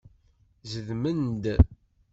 [0.71, 1.43] Zedmen-d.